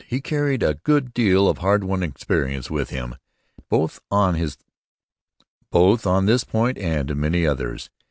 He 0.07 0.19
carried 0.19 0.63
a 0.63 0.73
good 0.81 1.13
deal 1.13 1.47
of 1.47 1.59
hard 1.59 1.83
won 1.83 2.01
experience 2.01 2.71
with 2.71 2.89
him, 2.89 3.17
both 3.69 3.99
on 4.09 4.33
this 4.33 4.57
point 6.43 6.77
and 6.79 7.11
on 7.11 7.19
many 7.19 7.45
others. 7.45 7.91